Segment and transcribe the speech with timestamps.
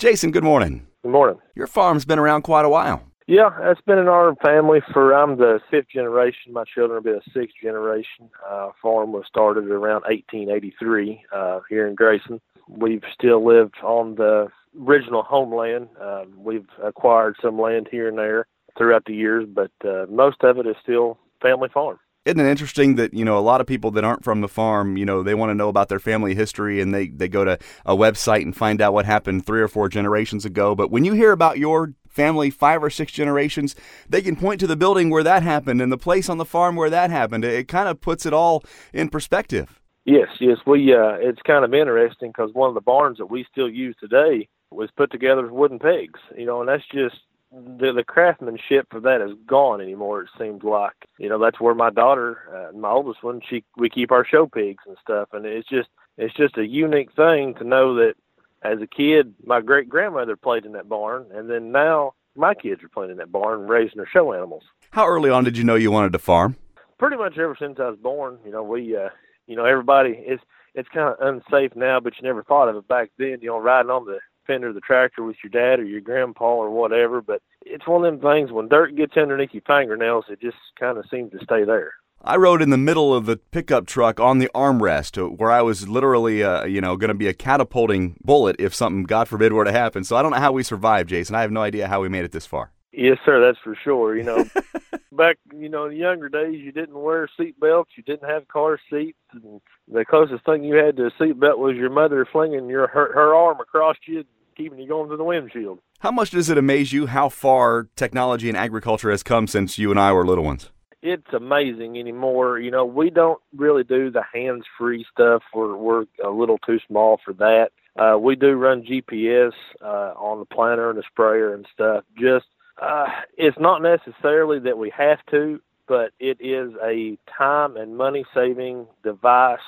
[0.00, 0.86] Jason, good morning.
[1.02, 1.36] Good morning.
[1.54, 3.02] Your farm's been around quite a while.
[3.26, 6.54] Yeah, it's been in our family for, I'm the fifth generation.
[6.54, 8.30] My children will be the sixth generation.
[8.48, 12.40] Uh, farm was started around 1883 uh, here in Grayson.
[12.66, 14.48] We've still lived on the
[14.82, 15.88] original homeland.
[16.00, 18.46] Uh, we've acquired some land here and there
[18.78, 21.98] throughout the years, but uh, most of it is still family farm.
[22.26, 24.98] Isn't it interesting that you know a lot of people that aren't from the farm,
[24.98, 27.58] you know, they want to know about their family history and they they go to
[27.86, 30.74] a website and find out what happened three or four generations ago.
[30.74, 33.74] But when you hear about your family five or six generations,
[34.06, 36.76] they can point to the building where that happened and the place on the farm
[36.76, 37.42] where that happened.
[37.42, 39.80] It kind of puts it all in perspective.
[40.04, 40.92] Yes, yes, we.
[40.92, 44.46] Uh, it's kind of interesting because one of the barns that we still use today
[44.70, 46.20] was put together with wooden pegs.
[46.36, 47.16] You know, and that's just
[47.52, 50.22] the the craftsmanship for that is gone anymore.
[50.22, 53.90] It seems like you know that's where my daughter, uh, my oldest one, she we
[53.90, 57.64] keep our show pigs and stuff, and it's just it's just a unique thing to
[57.64, 58.14] know that
[58.62, 62.82] as a kid, my great grandmother played in that barn, and then now my kids
[62.82, 64.64] are playing in that barn raising their show animals.
[64.90, 66.56] How early on did you know you wanted to farm?
[66.98, 68.38] Pretty much ever since I was born.
[68.44, 69.08] You know, we, uh,
[69.46, 70.40] you know, everybody is.
[70.72, 73.38] It's kind of unsafe now, but you never thought of it back then.
[73.40, 76.44] You know, riding on the fender of the tractor with your dad or your grandpa
[76.44, 77.20] or whatever.
[77.20, 80.98] But it's one of them things when dirt gets underneath your fingernails, it just kind
[80.98, 81.92] of seems to stay there.
[82.22, 85.62] I rode in the middle of the pickup truck on the armrest, uh, where I
[85.62, 89.54] was literally, uh, you know, going to be a catapulting bullet if something, God forbid,
[89.54, 90.04] were to happen.
[90.04, 91.34] So I don't know how we survived, Jason.
[91.34, 92.72] I have no idea how we made it this far.
[92.92, 93.40] Yes, sir.
[93.40, 94.16] That's for sure.
[94.16, 94.44] You know,
[95.12, 97.92] back, you know, in the younger days, you didn't wear seat belts.
[97.96, 99.16] You didn't have car seats.
[99.32, 102.86] And the closest thing you had to a seat belt was your mother flinging your
[102.88, 104.24] her, her arm across you
[104.60, 105.78] keeping you going to the windshield.
[106.00, 109.90] How much does it amaze you how far technology and agriculture has come since you
[109.90, 110.70] and I were little ones?
[111.02, 112.58] It's amazing anymore.
[112.58, 115.42] You know, we don't really do the hands free stuff.
[115.54, 117.70] We're we're a little too small for that.
[117.96, 119.52] Uh, we do run GPS
[119.82, 122.04] uh, on the planter and the sprayer and stuff.
[122.18, 122.46] Just
[122.80, 123.06] uh,
[123.38, 128.86] it's not necessarily that we have to, but it is a time and money saving
[129.02, 129.58] device.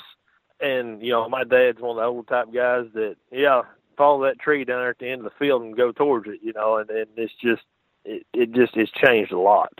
[0.60, 3.62] And you know, my dad's one of the old type guys that yeah,
[3.96, 6.40] follow that tree down there at the end of the field and go towards it,
[6.42, 7.62] you know, and, and it's just
[8.04, 9.72] it, it just it's changed a lot.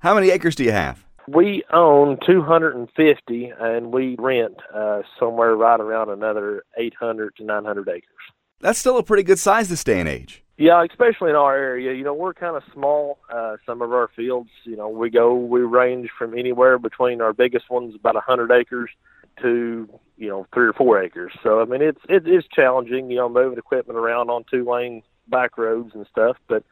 [0.00, 1.04] How many acres do you have?
[1.28, 8.04] We own 250 and we rent uh, somewhere right around another 800 to 900 acres.
[8.60, 10.42] That's still a pretty good size this day and age.
[10.60, 11.94] Yeah, especially in our area.
[11.94, 13.18] You know, we're kind of small.
[13.32, 17.32] Uh, some of our fields, you know, we go, we range from anywhere between our
[17.32, 18.90] biggest ones, about 100 acres,
[19.42, 21.32] to you know three or four acres.
[21.42, 25.02] So I mean it's it is challenging, you know, moving equipment around on two lane
[25.28, 26.36] back roads and stuff.
[26.48, 26.64] But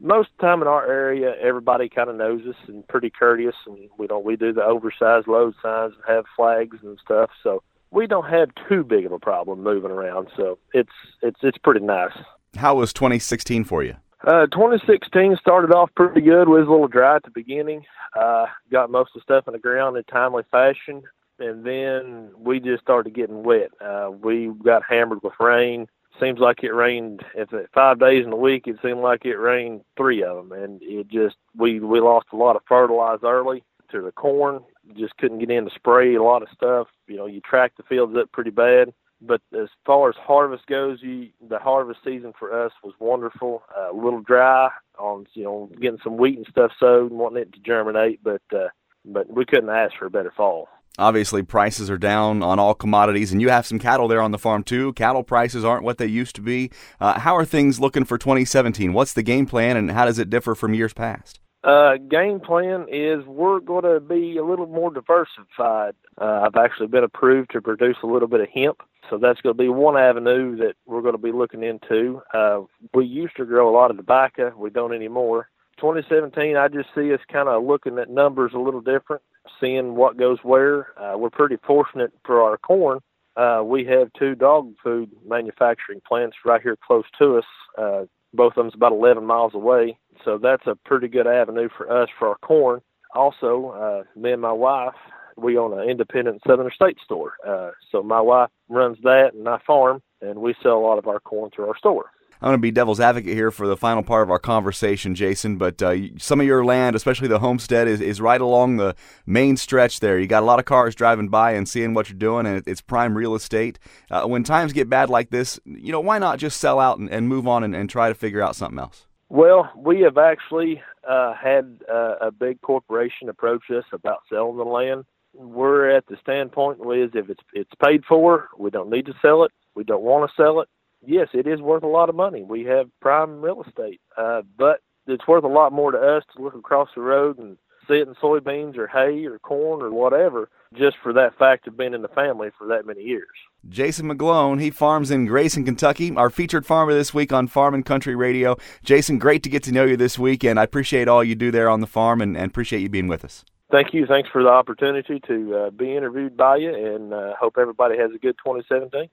[0.00, 3.56] most of the time in our area, everybody kind of knows us and pretty courteous,
[3.66, 7.30] and we don't we do the oversized load signs and have flags and stuff.
[7.42, 10.28] So we don't have too big of a problem moving around.
[10.36, 10.92] So it's
[11.22, 12.16] it's it's pretty nice.
[12.56, 13.96] How was 2016 for you?
[14.26, 16.48] Uh, 2016 started off pretty good.
[16.48, 17.84] We was a little dry at the beginning.
[18.18, 21.02] Uh, got most of the stuff in the ground in a timely fashion
[21.38, 23.70] and then we just started getting wet.
[23.80, 25.86] Uh, we got hammered with rain.
[26.20, 27.22] Seems like it rained.
[27.34, 30.52] If it, five days in a week, it seemed like it rained three of them,
[30.52, 33.62] and it just we we lost a lot of fertilizer early
[33.92, 34.62] to the corn.
[34.96, 36.88] Just couldn't get in to spray a lot of stuff.
[37.06, 38.92] You know, you track the fields up pretty bad.
[39.20, 43.62] But as far as harvest goes, you the harvest season for us was wonderful.
[43.76, 47.42] Uh, a little dry on you know getting some wheat and stuff sowed and wanting
[47.42, 48.68] it to germinate, but uh,
[49.04, 50.68] but we couldn't ask for a better fall.
[50.98, 54.38] Obviously, prices are down on all commodities, and you have some cattle there on the
[54.38, 54.92] farm too.
[54.94, 56.70] Cattle prices aren't what they used to be.
[57.00, 58.92] Uh, how are things looking for 2017?
[58.92, 61.38] What's the game plan, and how does it differ from years past?
[61.62, 65.94] Uh, game plan is we're going to be a little more diversified.
[66.20, 69.56] Uh, I've actually been approved to produce a little bit of hemp, so that's going
[69.56, 72.22] to be one avenue that we're going to be looking into.
[72.34, 75.48] Uh, we used to grow a lot of tobacco, we don't anymore.
[75.78, 79.22] 2017, I just see us kind of looking at numbers a little different
[79.60, 80.98] seeing what goes where.
[80.98, 83.00] Uh, we're pretty fortunate for our corn.
[83.36, 87.44] Uh, we have two dog food manufacturing plants right here close to us.
[87.76, 88.04] Uh,
[88.34, 92.08] both of them's about 11 miles away, so that's a pretty good avenue for us
[92.18, 92.80] for our corn.
[93.14, 94.94] Also, uh, me and my wife,
[95.36, 97.34] we own an independent Southern State store.
[97.46, 101.06] Uh, so my wife runs that, and I farm, and we sell a lot of
[101.06, 102.10] our corn through our store.
[102.40, 105.56] I'm going to be devil's advocate here for the final part of our conversation, Jason.
[105.56, 108.94] But uh, some of your land, especially the homestead, is, is right along the
[109.26, 110.18] main stretch there.
[110.18, 112.80] You got a lot of cars driving by and seeing what you're doing, and it's
[112.80, 113.78] prime real estate.
[114.10, 117.10] Uh, when times get bad like this, you know, why not just sell out and,
[117.10, 119.06] and move on and, and, try to figure out something else?
[119.30, 124.64] Well, we have actually uh, had uh, a big corporation approach us about selling the
[124.64, 125.04] land.
[125.32, 129.44] We're at the standpoint is if it's it's paid for, we don't need to sell
[129.44, 129.52] it.
[129.74, 130.68] We don't want to sell it
[131.06, 132.42] yes, it is worth a lot of money.
[132.42, 136.42] We have prime real estate, uh, but it's worth a lot more to us to
[136.42, 137.56] look across the road and
[137.88, 141.76] see it in soybeans or hay or corn or whatever, just for that fact of
[141.76, 143.28] being in the family for that many years.
[143.68, 147.84] Jason McGlone, he farms in Grayson, Kentucky, our featured farmer this week on Farm and
[147.84, 148.56] Country Radio.
[148.84, 151.50] Jason, great to get to know you this week, and I appreciate all you do
[151.50, 153.44] there on the farm and, and appreciate you being with us.
[153.70, 154.06] Thank you.
[154.06, 158.10] Thanks for the opportunity to uh, be interviewed by you, and uh, hope everybody has
[158.14, 159.10] a good 2017.